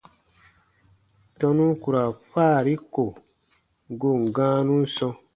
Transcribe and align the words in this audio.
Tɔnu 1.39 1.65
ku 1.81 1.89
ra 1.95 2.03
faari 2.31 2.73
ko 2.93 3.05
goon 3.99 4.21
gãanun 4.35 4.83
sɔ̃. 4.95 5.13